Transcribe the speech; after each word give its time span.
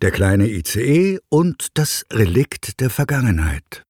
Der 0.00 0.12
kleine 0.12 0.46
ICE 0.46 1.18
und 1.28 1.76
das 1.76 2.06
Relikt 2.12 2.78
der 2.78 2.88
Vergangenheit. 2.88 3.82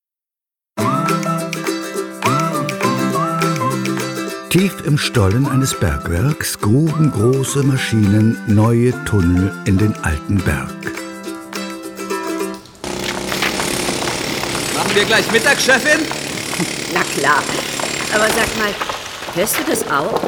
Tief 4.49 4.73
im 4.86 4.97
Stollen 4.97 5.47
eines 5.47 5.79
Bergwerks 5.79 6.58
gruben 6.60 7.13
große 7.13 7.63
Maschinen 7.63 8.39
neue 8.46 8.93
Tunnel 9.05 9.52
in 9.66 9.77
den 9.77 9.95
alten 9.96 10.39
Berg. 10.39 10.71
Machen 14.75 14.95
wir 14.95 15.04
gleich 15.04 15.30
Mittag, 15.30 15.61
Chefin? 15.61 16.06
Na 16.95 17.02
klar. 17.02 17.43
Aber 18.14 18.29
sag 18.29 18.56
mal, 18.56 18.75
hörst 19.34 19.59
du 19.59 19.64
das 19.68 19.86
auch? 19.90 20.22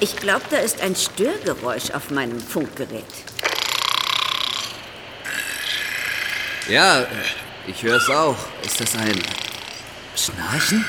Ich 0.00 0.16
glaube, 0.16 0.46
da 0.48 0.56
ist 0.56 0.80
ein 0.80 0.96
Störgeräusch 0.96 1.90
auf 1.90 2.10
meinem 2.10 2.40
Funkgerät. 2.40 3.04
Ja, 6.68 7.06
ich 7.68 7.82
höre 7.82 7.96
es 7.96 8.10
auch. 8.10 8.36
Ist 8.64 8.80
das 8.80 8.96
ein 8.96 9.18
Schnarchen? 10.16 10.84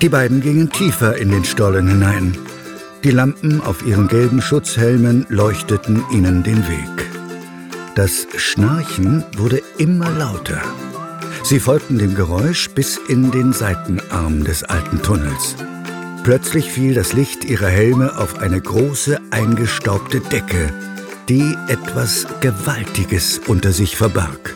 Die 0.00 0.08
beiden 0.08 0.40
gingen 0.40 0.70
tiefer 0.70 1.16
in 1.16 1.30
den 1.30 1.44
Stollen 1.44 1.88
hinein. 1.88 2.38
Die 3.04 3.10
Lampen 3.10 3.60
auf 3.60 3.84
ihren 3.84 4.08
gelben 4.08 4.40
Schutzhelmen 4.40 5.26
leuchteten 5.28 6.04
ihnen 6.10 6.42
den 6.42 6.66
Weg. 6.68 7.10
Das 7.94 8.26
Schnarchen 8.36 9.24
wurde 9.36 9.60
immer 9.76 10.10
lauter. 10.10 10.62
Sie 11.42 11.60
folgten 11.60 11.98
dem 11.98 12.14
Geräusch 12.14 12.70
bis 12.70 12.96
in 13.08 13.30
den 13.30 13.52
Seitenarm 13.52 14.44
des 14.44 14.64
alten 14.64 15.02
Tunnels. 15.02 15.56
Plötzlich 16.24 16.70
fiel 16.70 16.94
das 16.94 17.12
Licht 17.14 17.44
ihrer 17.44 17.68
Helme 17.68 18.16
auf 18.16 18.38
eine 18.38 18.60
große 18.60 19.20
eingestaubte 19.30 20.20
Decke, 20.20 20.72
die 21.28 21.56
etwas 21.66 22.26
Gewaltiges 22.40 23.40
unter 23.48 23.72
sich 23.72 23.96
verbarg. 23.96 24.54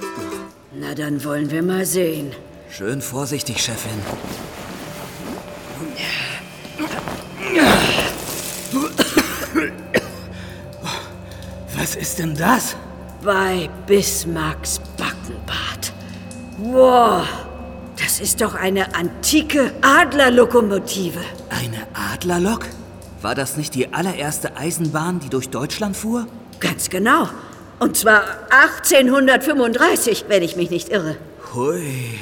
Na, 0.73 0.95
dann 0.95 1.25
wollen 1.25 1.51
wir 1.51 1.65
mal 1.65 1.85
sehen. 1.85 2.31
Schön 2.71 3.01
vorsichtig, 3.01 3.61
Chefin. 3.61 4.01
Was 11.77 11.97
ist 11.97 12.21
denn 12.21 12.37
das? 12.37 12.77
Bei 13.25 13.69
Bismarcks 13.89 14.81
Backenbad. 14.97 15.93
Wow, 16.59 17.27
das 18.17 18.29
ist 18.31 18.41
doch 18.41 18.55
eine 18.55 18.95
antike 18.95 19.75
Adlerlokomotive. 19.83 21.19
Eine 21.51 21.87
Adlerlok? 21.93 22.65
War 23.21 23.35
das 23.35 23.59
nicht 23.59 23.75
die 23.75 23.93
allererste 23.93 24.57
Eisenbahn, 24.57 25.21
die 25.21 25.29
durch 25.29 25.51
Deutschland 25.51 25.95
fuhr? 25.99 26.27
Ganz 26.59 26.89
genau. 26.89 27.29
Und 27.79 27.95
zwar 27.99 28.23
1835, 28.49 30.25
wenn 30.29 30.43
ich 30.43 30.57
mich 30.57 30.71
nicht 30.71 30.89
irre. 30.89 31.19
Hui. 31.53 32.19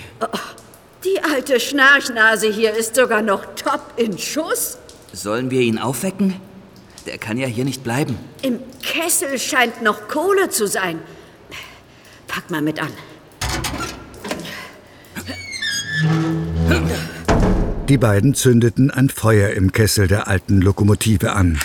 Die 1.05 1.23
alte 1.23 1.61
Schnarchnase 1.61 2.49
hier 2.49 2.75
ist 2.75 2.97
sogar 2.97 3.23
noch 3.23 3.45
top 3.55 3.93
in 3.95 4.19
Schuss. 4.19 4.79
Sollen 5.13 5.53
wir 5.53 5.61
ihn 5.61 5.79
aufwecken? 5.79 6.41
Der 7.07 7.19
kann 7.19 7.37
ja 7.37 7.47
hier 7.47 7.65
nicht 7.65 7.85
bleiben. 7.85 8.19
Im 8.43 8.59
Kessel 8.83 9.39
scheint 9.39 9.81
noch 9.81 10.09
Kohle 10.09 10.49
zu 10.49 10.67
sein. 10.67 10.99
Pack 12.27 12.51
mal 12.51 12.63
mit 12.63 12.83
an. 12.83 12.91
Die 17.89 17.99
beiden 17.99 18.35
zündeten 18.35 18.91
ein 18.91 19.11
Feuer 19.11 19.51
im 19.51 19.73
Kessel 19.73 20.09
der 20.09 20.27
alten 20.27 20.61
Lokomotive 20.61 21.33
an. 21.33 21.59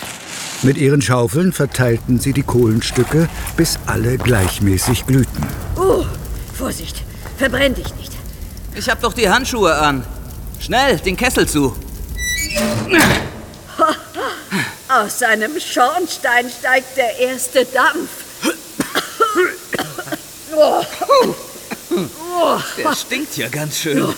Mit 0.61 0.77
ihren 0.77 1.01
Schaufeln 1.01 1.53
verteilten 1.53 2.19
sie 2.19 2.33
die 2.33 2.43
Kohlenstücke, 2.43 3.29
bis 3.55 3.79
alle 3.85 4.17
gleichmäßig 4.17 5.07
glühten. 5.07 5.47
Oh, 5.77 6.03
Vorsicht, 6.53 7.01
verbrenn 7.37 7.73
dich 7.73 7.95
nicht. 7.95 8.11
Ich 8.75 8.89
hab 8.89 9.01
doch 9.01 9.13
die 9.13 9.29
Handschuhe 9.29 9.73
an. 9.73 10.03
Schnell, 10.59 10.97
den 10.97 11.15
Kessel 11.15 11.47
zu. 11.47 11.73
Aus 14.89 15.19
seinem 15.19 15.51
Schornstein 15.59 16.49
steigt 16.49 16.97
der 16.97 17.17
erste 17.19 17.65
Dampf. 17.65 18.09
Der 22.77 22.95
stinkt 22.95 23.37
ja 23.37 23.49
ganz 23.49 23.79
schön. 23.79 24.13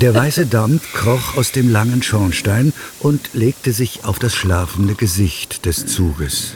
Der 0.00 0.14
weiße 0.14 0.46
Dampf 0.46 0.92
kroch 0.92 1.36
aus 1.36 1.52
dem 1.52 1.70
langen 1.70 2.02
Schornstein 2.02 2.72
und 3.00 3.34
legte 3.34 3.72
sich 3.72 4.04
auf 4.04 4.18
das 4.18 4.34
schlafende 4.34 4.94
Gesicht 4.94 5.66
des 5.66 5.86
Zuges. 5.86 6.54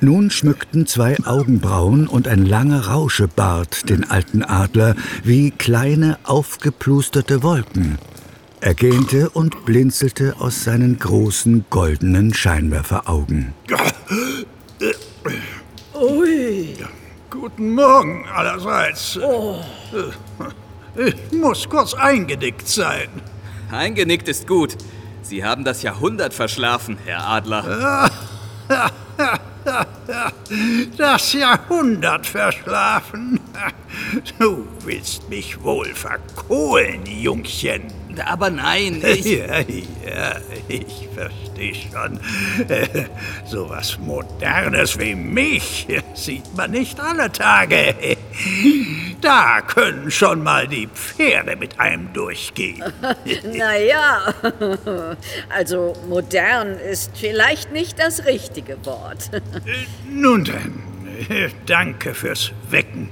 Nun 0.00 0.30
schmückten 0.30 0.86
zwei 0.86 1.16
Augenbrauen 1.24 2.06
und 2.06 2.28
ein 2.28 2.46
langer 2.46 2.86
Rauschebart 2.88 3.88
den 3.88 4.08
alten 4.08 4.42
Adler 4.42 4.94
wie 5.22 5.50
kleine 5.50 6.18
aufgeplusterte 6.24 7.42
Wolken. 7.42 7.98
Er 8.60 8.74
gähnte 8.74 9.30
und 9.30 9.64
blinzelte 9.64 10.36
aus 10.38 10.64
seinen 10.64 10.98
großen 10.98 11.66
goldenen 11.70 12.32
Scheinwerferaugen. 12.32 13.52
Ui. 15.94 16.74
Guten 17.30 17.74
Morgen 17.74 18.26
allerseits. 18.34 19.18
Ich 20.96 21.32
muss 21.32 21.68
kurz 21.68 21.94
eingedickt 21.94 22.66
sein. 22.66 23.08
Eingenickt 23.70 24.28
ist 24.28 24.46
gut. 24.46 24.76
Sie 25.22 25.44
haben 25.44 25.64
das 25.64 25.82
Jahrhundert 25.82 26.32
verschlafen, 26.32 26.98
Herr 27.04 27.26
Adler. 27.28 28.10
Das 30.96 31.32
Jahrhundert 31.32 32.26
verschlafen. 32.26 33.40
Du 34.38 34.66
willst 34.84 35.28
mich 35.28 35.60
wohl 35.62 35.86
verkohlen, 35.86 37.04
Jungchen. 37.06 37.82
Aber 38.24 38.50
nein, 38.50 39.02
ich... 39.04 39.24
Ja, 39.24 39.58
ja, 39.60 40.36
ich 40.68 41.08
verstehe 41.14 41.74
schon. 41.74 42.20
Äh, 42.68 43.06
So 43.46 43.68
was 43.68 43.98
Modernes 43.98 44.98
wie 44.98 45.14
mich 45.14 45.86
sieht 46.14 46.54
man 46.56 46.70
nicht 46.70 46.98
alle 47.00 47.30
Tage. 47.32 47.94
Da 49.20 49.60
können 49.62 50.10
schon 50.10 50.42
mal 50.42 50.66
die 50.68 50.86
Pferde 50.88 51.56
mit 51.56 51.78
einem 51.80 52.12
durchgehen. 52.12 52.82
Naja, 53.44 54.34
also 55.48 55.94
modern 56.08 56.78
ist 56.78 57.12
vielleicht 57.16 57.72
nicht 57.72 57.98
das 57.98 58.24
richtige 58.26 58.76
Wort. 58.84 59.30
Nun 60.08 60.44
denn, 60.44 60.82
äh, 61.30 61.48
danke 61.66 62.14
fürs 62.14 62.52
Wecken. 62.70 63.08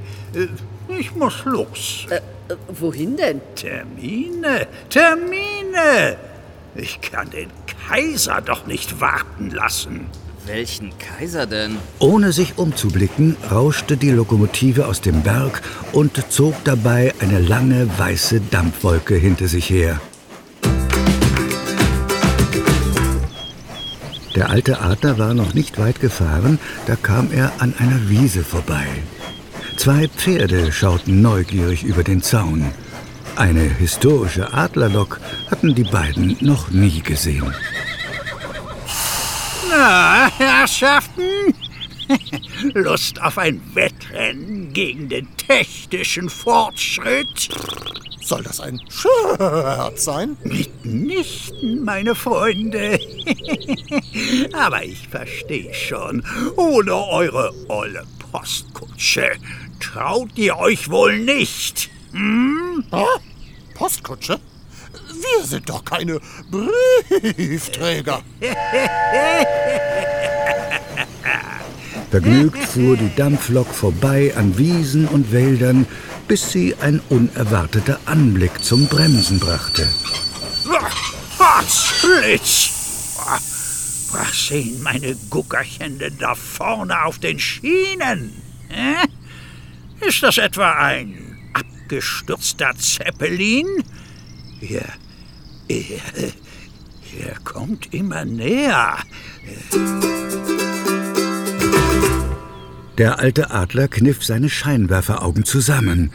Äh, 0.89 0.99
Ich 1.01 1.15
muss 1.15 1.45
los. 1.45 2.07
Äh, 2.11 2.21
wohin 2.69 3.17
denn? 3.17 3.41
Termine, 3.55 4.67
Termine! 4.91 6.17
Ich 6.75 7.01
kann 7.01 7.31
den 7.31 7.49
Kaiser 7.89 8.41
doch 8.41 8.67
nicht 8.67 9.01
warten 9.01 9.51
lassen. 9.51 10.07
Welchen 10.47 10.93
Kaiser 10.99 11.47
denn? 11.47 11.79
Ohne 12.01 12.33
sich 12.33 12.59
umzublicken, 12.59 13.37
rauschte 13.51 13.97
die 13.97 14.11
Lokomotive 14.11 14.87
aus 14.87 15.01
dem 15.01 15.23
Berg 15.23 15.63
und 15.93 16.31
zog 16.31 16.55
dabei 16.65 17.15
eine 17.21 17.39
lange 17.39 17.89
weiße 17.99 18.43
Dampfwolke 18.51 19.15
hinter 19.15 19.49
sich 19.49 19.71
her. 19.71 20.01
Der 24.35 24.51
alte 24.51 24.81
Adler 24.81 25.19
war 25.19 25.33
noch 25.33 25.55
nicht 25.55 25.79
weit 25.79 26.01
gefahren, 26.01 26.59
da 26.87 26.97
kam 26.97 27.31
er 27.33 27.53
an 27.61 27.73
einer 27.79 28.11
Wiese 28.11 28.43
vorbei. 28.43 28.85
Zwei 29.77 30.09
Pferde 30.09 30.73
schauten 30.73 31.21
neugierig 31.21 31.83
über 31.83 32.03
den 32.03 32.23
Zaun. 32.23 32.73
Eine 33.37 33.63
historische 33.63 34.53
Adlerlok 34.53 35.21
hatten 35.51 35.75
die 35.75 35.85
beiden 35.85 36.37
noch 36.41 36.71
nie 36.71 37.01
gesehen. 37.01 37.53
Na, 39.69 40.31
Herrschaften? 40.39 41.55
Lust 42.75 43.21
auf 43.21 43.39
ein 43.39 43.61
Wettrennen 43.75 44.73
gegen 44.73 45.09
den 45.09 45.29
technischen 45.37 46.31
Fortschritt? 46.31 47.49
Soll 48.23 48.43
das 48.43 48.61
ein 48.61 48.81
Scherz 48.89 50.05
sein? 50.05 50.37
Mitnichten, 50.45 51.85
meine 51.85 52.15
Freunde. 52.15 52.99
Aber 54.55 54.83
ich 54.83 55.09
verstehe 55.09 55.75
schon, 55.75 56.25
ohne 56.57 56.95
eure 56.95 57.53
olle 57.69 58.05
Postkutsche 58.33 59.31
traut 59.81 60.31
ihr 60.37 60.57
euch 60.57 60.91
wohl 60.91 61.19
nicht. 61.19 61.91
Hm? 62.13 62.85
Ah, 62.91 63.19
Postkutsche? 63.75 64.41
Wir 64.93 65.45
sind 65.45 65.69
doch 65.69 65.85
keine 65.85 66.21
Briefträger. 66.51 68.23
Vergnügt 72.11 72.63
fuhr 72.65 72.97
die 72.97 73.15
Dampflok 73.17 73.67
vorbei 73.75 74.33
an 74.37 74.57
Wiesen 74.57 75.09
und 75.09 75.33
Wäldern, 75.33 75.87
bis 76.29 76.53
sie 76.53 76.77
ein 76.81 77.01
unerwarteter 77.09 77.99
Anblick 78.05 78.63
zum 78.63 78.87
Bremsen 78.87 79.41
brachte. 79.41 79.89
Potzblitz! 81.37 82.75
sehen 84.33 84.83
meine 84.83 85.17
Guckerchen 85.31 85.99
denn 85.99 86.19
da 86.19 86.35
vorne 86.35 87.05
auf 87.05 87.19
den 87.19 87.39
Schienen? 87.39 88.43
Hä? 88.69 88.97
Ist 90.07 90.23
das 90.23 90.37
etwa 90.37 90.73
ein 90.73 91.39
abgestürzter 91.55 92.73
Zeppelin? 92.77 93.67
Er, 94.61 94.93
er, 95.69 96.33
er 97.27 97.39
kommt 97.43 97.95
immer 97.95 98.25
näher. 98.25 98.99
Der 102.99 103.19
alte 103.19 103.51
Adler 103.51 103.89
kniff 103.89 104.23
seine 104.23 104.51
Scheinwerferaugen 104.51 105.45
zusammen. 105.45 106.13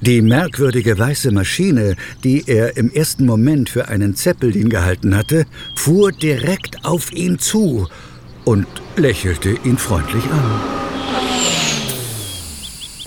Die 0.00 0.20
merkwürdige 0.20 0.98
weiße 0.98 1.30
Maschine, 1.30 1.96
die 2.24 2.44
er 2.46 2.76
im 2.76 2.90
ersten 2.90 3.24
Moment 3.24 3.68
für 3.68 3.88
einen 3.88 4.16
Zeppelin 4.16 4.68
gehalten 4.68 5.16
hatte, 5.16 5.46
fuhr 5.76 6.10
direkt 6.10 6.84
auf 6.84 7.12
ihn 7.12 7.38
zu 7.38 7.88
und 8.44 8.66
lächelte 8.96 9.50
ihn 9.64 9.78
freundlich 9.78 10.24
an. 10.24 10.87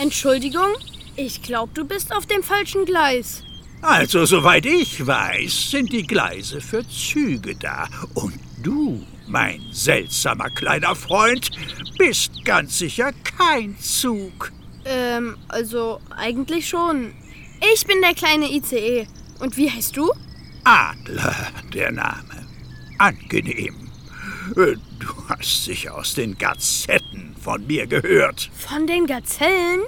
Entschuldigung, 0.01 0.73
ich 1.15 1.43
glaube, 1.43 1.73
du 1.75 1.85
bist 1.85 2.11
auf 2.11 2.25
dem 2.25 2.41
falschen 2.41 2.85
Gleis. 2.85 3.43
Also, 3.83 4.25
soweit 4.25 4.65
ich 4.65 5.05
weiß, 5.05 5.69
sind 5.69 5.93
die 5.93 6.07
Gleise 6.07 6.59
für 6.59 6.83
Züge 6.89 7.55
da. 7.55 7.87
Und 8.15 8.33
du, 8.63 9.05
mein 9.27 9.61
seltsamer 9.71 10.49
kleiner 10.49 10.95
Freund, 10.95 11.51
bist 11.99 12.31
ganz 12.45 12.79
sicher 12.79 13.11
kein 13.37 13.77
Zug. 13.79 14.51
Ähm, 14.85 15.37
also 15.49 16.01
eigentlich 16.09 16.67
schon. 16.67 17.13
Ich 17.71 17.85
bin 17.85 18.01
der 18.01 18.15
kleine 18.15 18.51
ICE. 18.51 19.07
Und 19.39 19.55
wie 19.55 19.69
heißt 19.69 19.95
du? 19.95 20.11
Adler, 20.63 21.51
der 21.73 21.91
Name. 21.91 22.47
Angenehm. 22.97 23.87
Äh, 24.55 24.77
Du 25.01 25.07
hast 25.29 25.65
sicher 25.65 25.95
aus 25.95 26.13
den 26.13 26.37
Gazetten 26.37 27.30
von 27.41 27.65
mir 27.67 27.87
gehört. 27.87 28.49
Von 28.53 28.87
den 28.87 29.05
Gazellen? 29.07 29.81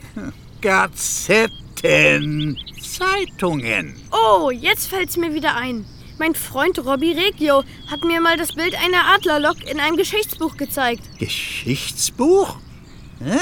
Gazetten. 0.61 2.57
Zeitungen. 2.81 3.95
Oh, 4.11 4.51
jetzt 4.51 4.87
fällt's 4.87 5.15
mir 5.17 5.33
wieder 5.33 5.55
ein. 5.55 5.85
Mein 6.19 6.35
Freund 6.35 6.77
Robby 6.85 7.13
Regio 7.13 7.63
hat 7.89 8.03
mir 8.03 8.21
mal 8.21 8.37
das 8.37 8.53
Bild 8.53 8.75
einer 8.75 9.05
Adlerlok 9.15 9.63
in 9.69 9.79
einem 9.79 9.97
Geschichtsbuch 9.97 10.57
gezeigt. 10.57 11.01
Geschichtsbuch? 11.19 12.57
Hä? 13.23 13.39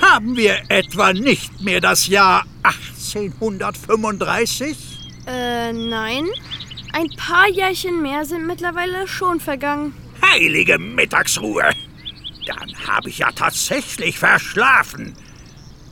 Haben 0.00 0.36
wir 0.36 0.58
etwa 0.68 1.12
nicht 1.12 1.60
mehr 1.60 1.80
das 1.80 2.08
Jahr 2.08 2.44
1835? 2.62 4.76
Äh, 5.26 5.72
nein. 5.72 6.26
Ein 6.92 7.08
paar 7.16 7.48
Jährchen 7.48 8.02
mehr 8.02 8.24
sind 8.24 8.46
mittlerweile 8.46 9.06
schon 9.06 9.38
vergangen. 9.38 9.94
Heilige 10.22 10.78
Mittagsruhe! 10.78 11.70
Dann 12.50 12.74
habe 12.86 13.08
ich 13.08 13.18
ja 13.18 13.30
tatsächlich 13.30 14.18
verschlafen. 14.18 15.14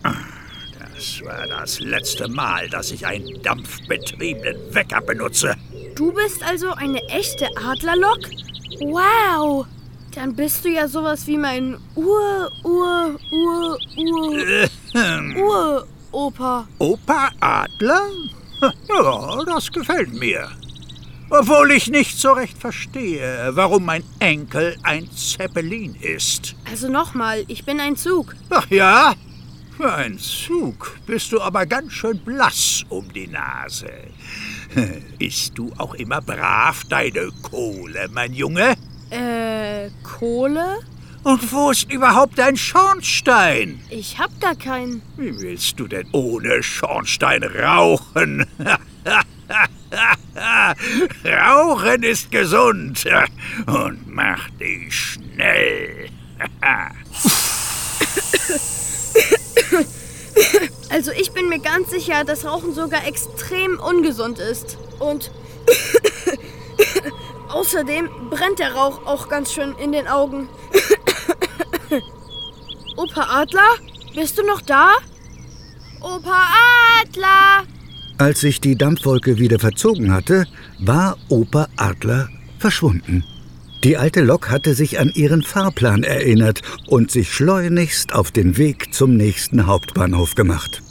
Das 0.02 1.24
war 1.24 1.46
das 1.46 1.78
letzte 1.78 2.28
Mal, 2.28 2.68
dass 2.68 2.90
ich 2.90 3.06
einen 3.06 3.40
dampfbetriebenen 3.42 4.74
Wecker 4.74 5.00
benutze. 5.00 5.54
Du 5.94 6.12
bist 6.12 6.42
also 6.42 6.72
eine 6.72 7.00
echte 7.08 7.46
Adlerlok? 7.56 8.18
Wow! 8.80 9.66
Dann 10.14 10.34
bist 10.34 10.64
du 10.64 10.70
ja 10.70 10.88
sowas 10.88 11.26
wie 11.28 11.38
mein 11.38 11.78
Ur, 11.94 12.50
Ur, 12.64 13.16
Ur, 13.30 13.78
Ur, 15.36 15.86
Uropa. 16.12 16.66
Opa 16.78 17.30
Adler? 17.40 18.08
Ja, 18.88 19.44
das 19.44 19.70
gefällt 19.70 20.12
mir. 20.14 20.50
Obwohl 21.30 21.72
ich 21.72 21.88
nicht 21.88 22.18
so 22.18 22.32
recht 22.32 22.56
verstehe, 22.56 23.50
warum 23.52 23.84
mein 23.84 24.02
Enkel 24.18 24.76
ein 24.82 25.10
Zeppelin 25.12 25.94
ist. 25.94 26.54
Also 26.70 26.88
nochmal, 26.88 27.44
ich 27.48 27.64
bin 27.64 27.80
ein 27.80 27.96
Zug. 27.96 28.34
Ach 28.48 28.66
ja? 28.70 29.14
Für 29.76 29.92
einen 29.94 30.18
Zug 30.18 30.98
bist 31.06 31.30
du 31.30 31.40
aber 31.40 31.66
ganz 31.66 31.92
schön 31.92 32.18
blass 32.18 32.84
um 32.88 33.12
die 33.12 33.26
Nase. 33.28 33.92
Isst 35.18 35.56
du 35.56 35.70
auch 35.76 35.94
immer 35.94 36.20
brav 36.20 36.82
deine 36.88 37.30
Kohle, 37.42 38.08
mein 38.10 38.32
Junge? 38.32 38.74
Äh, 39.10 39.90
Kohle? 40.02 40.78
Und 41.24 41.52
wo 41.52 41.70
ist 41.70 41.92
überhaupt 41.92 42.38
dein 42.38 42.56
Schornstein? 42.56 43.80
Ich 43.90 44.18
hab 44.18 44.40
gar 44.40 44.54
keinen. 44.54 45.02
Wie 45.16 45.38
willst 45.38 45.78
du 45.78 45.86
denn 45.86 46.08
ohne 46.12 46.62
Schornstein 46.62 47.44
rauchen? 47.44 48.46
Rauchen 51.24 52.02
ist 52.02 52.30
gesund 52.30 53.04
und 53.66 54.08
macht 54.08 54.60
dich 54.60 54.94
schnell. 54.94 56.10
Also 60.90 61.10
ich 61.12 61.32
bin 61.32 61.48
mir 61.48 61.58
ganz 61.58 61.90
sicher, 61.90 62.24
dass 62.24 62.44
Rauchen 62.44 62.74
sogar 62.74 63.06
extrem 63.06 63.78
ungesund 63.78 64.38
ist. 64.38 64.78
Und 64.98 65.30
außerdem 67.48 68.08
brennt 68.30 68.58
der 68.58 68.74
Rauch 68.74 69.06
auch 69.06 69.28
ganz 69.28 69.52
schön 69.52 69.74
in 69.76 69.92
den 69.92 70.08
Augen. 70.08 70.48
Opa 72.96 73.42
Adler, 73.42 73.76
bist 74.14 74.38
du 74.38 74.46
noch 74.46 74.62
da? 74.62 74.92
Opa 76.00 76.46
Adler! 77.02 77.64
Als 78.18 78.40
sich 78.40 78.60
die 78.60 78.76
Dampfwolke 78.76 79.38
wieder 79.38 79.60
verzogen 79.60 80.12
hatte, 80.12 80.44
war 80.80 81.16
Opa 81.28 81.68
Adler 81.76 82.28
verschwunden. 82.58 83.24
Die 83.84 83.96
alte 83.96 84.22
Lok 84.22 84.50
hatte 84.50 84.74
sich 84.74 84.98
an 84.98 85.12
ihren 85.14 85.42
Fahrplan 85.42 86.02
erinnert 86.02 86.62
und 86.88 87.12
sich 87.12 87.32
schleunigst 87.32 88.12
auf 88.12 88.32
den 88.32 88.56
Weg 88.56 88.92
zum 88.92 89.16
nächsten 89.16 89.66
Hauptbahnhof 89.66 90.34
gemacht. 90.34 90.82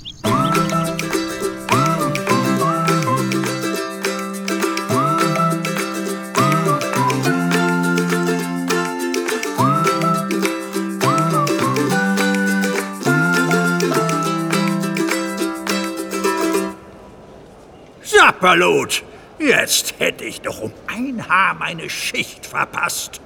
Sapperlot! 18.47 19.03
Jetzt 19.39 19.95
hätte 19.99 20.23
ich 20.23 20.39
doch 20.39 20.61
um 20.61 20.71
ein 20.88 21.27
Haar 21.27 21.53
meine 21.53 21.89
Schicht 21.89 22.45
verpasst. 22.45 23.19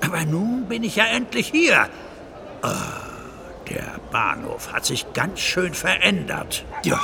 Aber 0.00 0.24
nun 0.24 0.66
bin 0.66 0.82
ich 0.82 0.96
ja 0.96 1.04
endlich 1.04 1.48
hier. 1.48 1.90
Ah, 2.62 3.02
der 3.68 4.00
Bahnhof 4.10 4.72
hat 4.72 4.86
sich 4.86 5.12
ganz 5.12 5.40
schön 5.40 5.74
verändert. 5.74 6.64
Ja. 6.84 6.98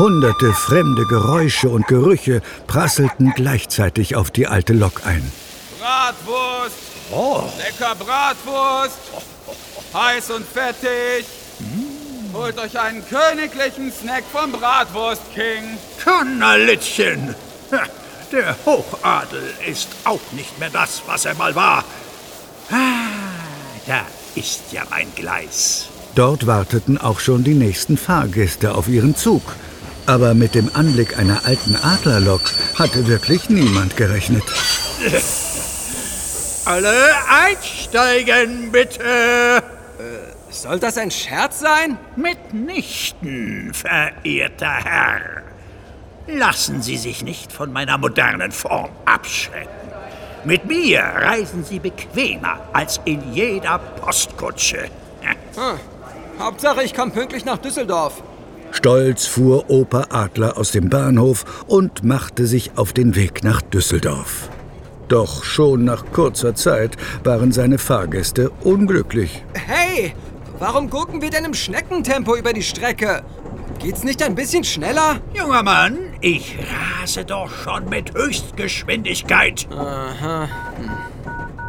Hunderte 0.00 0.52
fremde 0.52 1.06
Geräusche 1.06 1.68
und 1.68 1.86
Gerüche 1.86 2.42
prasselten 2.66 3.32
gleichzeitig 3.36 4.16
auf 4.16 4.32
die 4.32 4.48
alte 4.48 4.72
Lok 4.72 5.06
ein. 5.06 5.30
Bratwurst! 5.78 6.76
Lecker 7.58 7.94
Bratwurst! 7.94 8.98
Heiß 9.94 10.30
und 10.32 10.44
fettig! 10.44 11.24
Holt 12.36 12.58
euch 12.58 12.78
einen 12.78 13.02
königlichen 13.08 13.90
Snack 13.90 14.22
vom 14.30 14.52
Bratwurst 14.52 15.22
King! 15.34 15.78
Kanalittchen! 16.04 17.34
Der 18.30 18.54
Hochadel 18.66 19.54
ist 19.66 19.88
auch 20.04 20.20
nicht 20.32 20.58
mehr 20.58 20.68
das, 20.68 21.00
was 21.06 21.24
er 21.24 21.34
mal 21.34 21.54
war. 21.54 21.82
Ah, 22.70 22.74
da 23.86 24.02
ist 24.34 24.70
ja 24.70 24.82
mein 24.90 25.06
Gleis. 25.14 25.86
Dort 26.14 26.46
warteten 26.46 26.98
auch 26.98 27.20
schon 27.20 27.42
die 27.42 27.54
nächsten 27.54 27.96
Fahrgäste 27.96 28.74
auf 28.74 28.86
ihren 28.86 29.16
Zug. 29.16 29.42
Aber 30.04 30.34
mit 30.34 30.54
dem 30.54 30.70
Anblick 30.74 31.18
einer 31.18 31.46
alten 31.46 31.74
Adlerlok 31.74 32.42
hatte 32.78 33.06
wirklich 33.06 33.48
niemand 33.48 33.96
gerechnet. 33.96 34.44
Alle 36.66 37.14
einsteigen, 37.30 38.70
bitte! 38.72 39.62
Soll 40.62 40.78
das 40.78 40.96
ein 40.96 41.10
Scherz 41.10 41.60
sein? 41.60 41.98
Mitnichten, 42.16 43.74
verehrter 43.74 44.84
Herr. 44.84 45.42
Lassen 46.26 46.80
Sie 46.80 46.96
sich 46.96 47.22
nicht 47.22 47.52
von 47.52 47.72
meiner 47.72 47.98
modernen 47.98 48.52
Form 48.52 48.90
abschrecken. 49.04 49.68
Mit 50.44 50.64
mir 50.64 51.00
reisen 51.00 51.62
Sie 51.62 51.78
bequemer 51.78 52.58
als 52.72 53.00
in 53.04 53.34
jeder 53.34 53.78
Postkutsche. 53.78 54.84
Hm. 55.56 55.78
Hauptsache, 56.38 56.82
ich 56.84 56.94
komme 56.94 57.12
pünktlich 57.12 57.44
nach 57.44 57.58
Düsseldorf. 57.58 58.22
Stolz 58.70 59.26
fuhr 59.26 59.70
Opa 59.70 60.06
Adler 60.10 60.56
aus 60.56 60.70
dem 60.70 60.88
Bahnhof 60.88 61.64
und 61.66 62.02
machte 62.02 62.46
sich 62.46 62.72
auf 62.76 62.92
den 62.92 63.14
Weg 63.14 63.44
nach 63.44 63.60
Düsseldorf. 63.60 64.48
Doch 65.08 65.44
schon 65.44 65.84
nach 65.84 66.04
kurzer 66.12 66.54
Zeit 66.54 66.96
waren 67.22 67.52
seine 67.52 67.78
Fahrgäste 67.78 68.50
unglücklich. 68.62 69.44
Hey, 69.54 70.14
warum 70.58 70.90
gucken 70.90 71.20
wir 71.22 71.30
denn 71.30 71.44
im 71.44 71.54
Schneckentempo 71.54 72.36
über 72.36 72.52
die 72.52 72.62
Strecke? 72.62 73.22
Geht's 73.78 74.04
nicht 74.04 74.22
ein 74.22 74.34
bisschen 74.34 74.64
schneller? 74.64 75.20
Junger 75.34 75.62
Mann, 75.62 75.98
Ich 76.20 76.56
rase 77.00 77.24
doch 77.24 77.50
schon 77.50 77.88
mit 77.88 78.14
Höchstgeschwindigkeit. 78.14 79.66
Aha. 79.70 80.48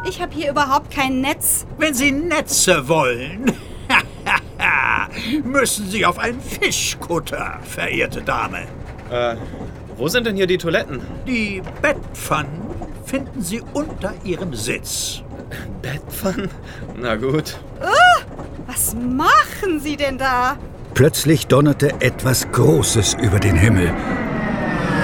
Ich 0.08 0.22
habe 0.22 0.34
hier 0.34 0.50
überhaupt 0.50 0.90
kein 0.90 1.20
Netz. 1.20 1.66
Wenn 1.76 1.92
Sie 1.92 2.10
Netze 2.12 2.88
wollen, 2.88 3.52
müssen 5.44 5.88
Sie 5.90 6.06
auf 6.06 6.18
einen 6.18 6.40
Fischkutter, 6.40 7.58
verehrte 7.62 8.22
Dame. 8.22 8.66
Äh, 9.10 9.36
wo 9.96 10.08
sind 10.08 10.26
denn 10.26 10.36
hier 10.36 10.46
die 10.46 10.58
Toiletten? 10.58 11.00
Die 11.26 11.62
Bettpfannen 11.82 12.62
finden 13.04 13.42
Sie 13.42 13.60
unter 13.74 14.14
Ihrem 14.24 14.54
Sitz. 14.54 15.22
Bettpfannen? 15.82 16.50
Na 16.96 17.16
gut. 17.16 17.58
Was 18.78 18.94
machen 18.94 19.80
Sie 19.80 19.96
denn 19.96 20.18
da? 20.18 20.56
Plötzlich 20.94 21.48
donnerte 21.48 22.00
etwas 22.00 22.46
Großes 22.52 23.14
über 23.14 23.40
den 23.40 23.56
Himmel. 23.56 23.92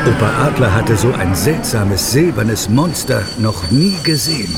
Opa 0.06 0.46
Adler 0.46 0.72
hatte 0.72 0.96
so 0.96 1.12
ein 1.12 1.34
seltsames 1.34 2.12
silbernes 2.12 2.68
Monster 2.68 3.24
noch 3.38 3.68
nie 3.72 3.96
gesehen. 4.04 4.56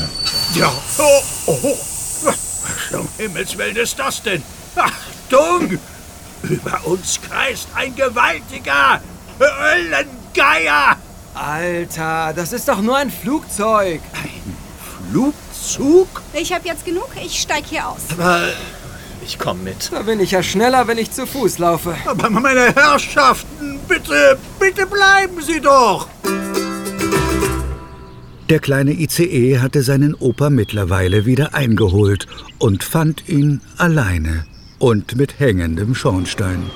Ja, 0.53 0.71
oh, 0.99 1.23
oh. 1.47 1.77
Was 2.25 2.93
um 2.93 3.07
Himmels 3.17 3.57
Willen 3.57 3.77
ist 3.77 3.97
das 3.97 4.21
denn? 4.21 4.43
Achtung! 4.75 5.79
Über 6.43 6.85
uns 6.85 7.19
kreist 7.19 7.69
ein 7.73 7.95
gewaltiger 7.95 9.01
Höllengeier! 9.39 10.95
Alter, 11.33 12.33
das 12.35 12.53
ist 12.53 12.67
doch 12.67 12.81
nur 12.81 12.97
ein 12.97 13.09
Flugzeug. 13.09 14.01
Flugzug? 15.09 16.21
Ich 16.33 16.53
habe 16.53 16.67
jetzt 16.67 16.85
genug. 16.85 17.09
Ich 17.19 17.41
steig 17.41 17.65
hier 17.65 17.87
aus. 17.87 18.01
Aber, 18.11 18.49
Ich 19.23 19.37
komm 19.37 19.63
mit. 19.63 19.91
Da 19.91 20.03
bin 20.03 20.19
ich 20.19 20.31
ja 20.31 20.41
schneller, 20.41 20.87
wenn 20.87 20.97
ich 20.97 21.11
zu 21.11 21.25
Fuß 21.27 21.59
laufe. 21.59 21.95
aber 22.05 22.29
meine 22.29 22.73
Herrschaften, 22.73 23.79
bitte, 23.87 24.37
bitte 24.59 24.85
bleiben 24.85 25.41
Sie 25.41 25.59
doch! 25.59 26.07
Der 28.49 28.59
kleine 28.59 28.93
ICE 28.93 29.59
hatte 29.59 29.83
seinen 29.83 30.15
Opa 30.15 30.49
mittlerweile 30.49 31.25
wieder 31.25 31.53
eingeholt 31.53 32.27
und 32.59 32.83
fand 32.85 33.27
ihn 33.27 33.59
alleine 33.77 34.45
und 34.79 35.17
mit 35.17 35.39
hängendem 35.39 35.95
Schornstein. 35.95 36.69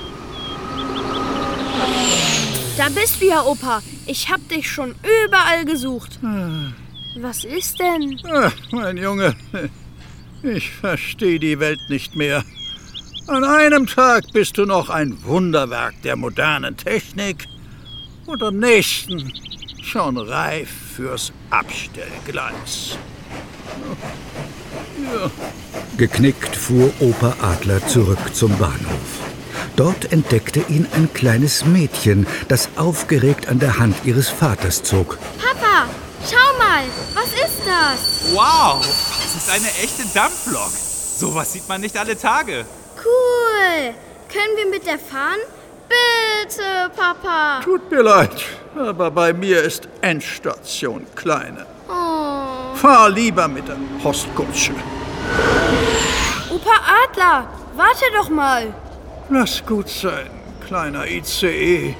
Da 2.76 2.88
bist 2.88 3.22
du 3.22 3.26
ja, 3.26 3.42
Opa. 3.42 3.80
Ich 4.06 4.30
hab 4.30 4.46
dich 4.48 4.70
schon 4.70 4.94
überall 5.26 5.64
gesucht. 5.64 6.18
Was 7.20 7.44
ist 7.44 7.78
denn? 7.78 8.18
Ach, 8.30 8.52
mein 8.70 8.96
Junge, 8.96 9.34
ich 10.42 10.70
verstehe 10.70 11.38
die 11.38 11.58
Welt 11.60 11.80
nicht 11.88 12.16
mehr. 12.16 12.44
An 13.28 13.44
einem 13.44 13.86
Tag 13.86 14.24
bist 14.32 14.58
du 14.58 14.66
noch 14.66 14.90
ein 14.90 15.16
Wunderwerk 15.24 15.94
der 16.02 16.16
modernen 16.16 16.76
Technik 16.76 17.46
und 18.26 18.42
am 18.42 18.58
nächsten 18.58 19.32
schon 19.82 20.18
reif 20.18 20.68
fürs 20.96 21.32
Abstellgleis. 21.50 22.98
Geknickt 25.96 26.56
fuhr 26.56 26.92
Opa 27.00 27.36
Adler 27.42 27.86
zurück 27.86 28.34
zum 28.34 28.56
Bahnhof. 28.58 29.20
Dort 29.76 30.12
entdeckte 30.12 30.60
ihn 30.68 30.86
ein 30.94 31.12
kleines 31.12 31.64
Mädchen, 31.64 32.26
das 32.48 32.68
aufgeregt 32.76 33.48
an 33.48 33.58
der 33.58 33.78
Hand 33.78 33.96
ihres 34.04 34.28
Vaters 34.28 34.82
zog. 34.82 35.18
Papa, 35.38 35.88
schau 36.24 36.58
mal. 36.58 36.84
Was 37.14 37.32
ist 37.32 37.62
das? 37.64 38.34
Wow, 38.34 38.80
das 38.80 39.34
ist 39.36 39.50
eine 39.50 39.68
echte 39.82 40.04
Dampflok. 40.52 40.70
Sowas 41.16 41.52
sieht 41.52 41.68
man 41.68 41.80
nicht 41.80 41.96
alle 41.96 42.16
Tage. 42.16 42.64
Cool. 42.96 43.94
Können 44.28 44.56
wir 44.56 44.66
mit 44.70 44.86
der 44.86 44.98
fahren? 44.98 45.40
Bitte, 45.88 46.90
Papa. 46.96 47.60
Tut 47.62 47.90
mir 47.90 48.02
leid, 48.02 48.44
aber 48.76 49.10
bei 49.10 49.32
mir 49.32 49.62
ist 49.62 49.88
Endstation 50.00 51.06
Kleine. 51.14 51.66
Oh. 51.88 52.74
Fahr 52.74 53.10
lieber 53.10 53.46
mit 53.48 53.68
der 53.68 53.76
Postkutsche. 54.02 54.72
Opa 56.50 56.80
Adler, 57.04 57.48
warte 57.76 58.04
doch 58.14 58.30
mal. 58.30 58.72
Lass 59.28 59.64
gut 59.64 59.88
sein, 59.88 60.30
kleiner 60.66 61.06
ICE. 61.06 61.94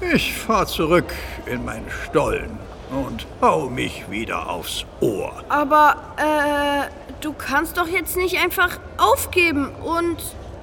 Ich 0.00 0.34
fahr 0.34 0.66
zurück 0.66 1.12
in 1.46 1.64
meinen 1.64 1.90
Stollen 2.04 2.58
und 2.90 3.26
hau 3.40 3.68
mich 3.68 4.08
wieder 4.10 4.48
aufs 4.48 4.84
Ohr. 5.00 5.42
Aber, 5.48 5.96
äh, 6.16 7.05
du 7.20 7.32
kannst 7.32 7.76
doch 7.78 7.88
jetzt 7.88 8.16
nicht 8.16 8.38
einfach 8.38 8.78
aufgeben 8.96 9.70
und, 9.84 10.18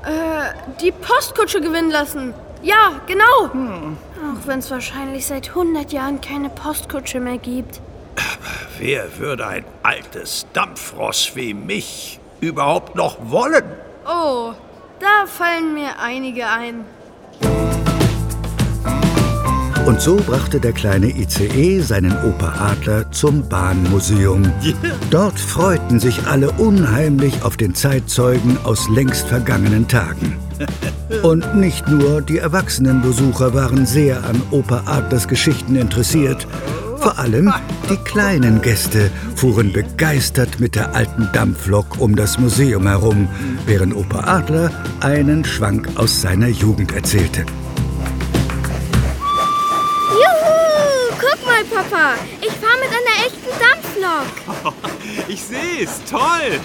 äh, 0.05 0.53
die 0.81 0.91
Postkutsche 0.91 1.62
gewinnen 1.62 1.91
lassen. 1.91 2.33
Ja, 2.62 3.01
genau. 3.07 3.45
Auch 3.45 4.48
wenn 4.48 4.60
es 4.60 4.72
wahrscheinlich 4.72 5.25
seit 5.25 5.50
100 5.50 5.91
Jahren 5.91 6.22
keine 6.22 6.50
Postkutsche 6.50 7.19
mehr 7.19 7.38
gibt. 7.38 7.81
Wer 8.79 9.17
würde 9.17 9.48
ein 9.48 9.65
altes 9.83 10.45
Dampfross 10.53 11.36
wie 11.36 11.53
mich 11.53 12.19
überhaupt 12.41 12.95
noch 12.95 13.17
wollen? 13.31 13.63
Oh, 14.05 14.53
da 15.00 15.25
fallen 15.25 15.74
mir 15.74 16.00
einige 16.00 16.48
ein. 16.48 16.86
Und 19.85 19.99
so 19.99 20.15
brachte 20.15 20.61
der 20.61 20.71
kleine 20.71 21.07
ICE 21.07 21.81
seinen 21.81 22.13
Opa 22.23 22.71
Adler 22.71 23.11
zum 23.11 23.47
Bahnmuseum. 23.49 24.49
Dort 25.09 25.37
freuten 25.37 25.99
sich 25.99 26.25
alle 26.25 26.51
unheimlich 26.51 27.43
auf 27.43 27.57
den 27.57 27.75
Zeitzeugen 27.75 28.57
aus 28.63 28.87
längst 28.89 29.27
vergangenen 29.27 29.87
Tagen. 29.89 30.37
Und 31.21 31.55
nicht 31.57 31.85
nur 31.89 32.21
die 32.21 32.37
erwachsenen 32.37 33.01
Besucher 33.01 33.53
waren 33.53 33.85
sehr 33.85 34.23
an 34.23 34.41
Opa 34.51 34.83
Adlers 34.85 35.27
Geschichten 35.27 35.75
interessiert. 35.75 36.47
Vor 36.99 37.19
allem 37.19 37.53
die 37.89 37.97
kleinen 37.97 38.61
Gäste 38.61 39.11
fuhren 39.35 39.73
begeistert 39.73 40.61
mit 40.61 40.75
der 40.75 40.95
alten 40.95 41.27
Dampflok 41.33 41.99
um 41.99 42.15
das 42.15 42.39
Museum 42.39 42.87
herum, 42.87 43.27
während 43.65 43.93
Opa 43.93 44.21
Adler 44.21 44.71
einen 45.01 45.43
Schwank 45.43 45.89
aus 45.95 46.21
seiner 46.21 46.47
Jugend 46.47 46.93
erzählte. 46.93 47.45
Mal, 51.72 51.84
Papa. 51.84 52.15
Ich 52.41 52.51
fahre 52.51 52.79
mit 52.79 52.89
einer 52.89 53.25
echten 53.25 53.50
Dampflok. 53.60 54.74
Ich 55.27 55.43
sehe 55.43 55.84
es, 55.84 56.01
toll. 56.10 56.60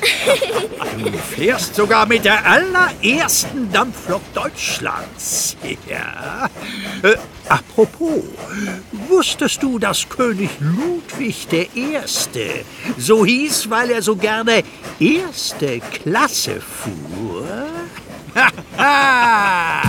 Du 1.11 1.19
fährst 1.19 1.75
sogar 1.75 2.07
mit 2.07 2.25
der 2.25 2.45
allerersten 2.45 3.71
Dampflok 3.73 4.23
Deutschlands. 4.35 5.57
Ja. 5.89 6.49
Äh, 7.03 7.17
apropos, 7.49 8.25
wusstest 9.09 9.63
du, 9.63 9.79
dass 9.79 10.09
König 10.09 10.51
Ludwig 10.61 11.47
I. 11.75 11.99
so 12.97 13.25
hieß, 13.25 13.71
weil 13.71 13.91
er 13.91 14.03
so 14.03 14.17
gerne 14.17 14.63
erste 14.99 15.81
Klasse 15.81 16.61
fuhr? 16.61 17.47
Haha! 18.77 19.88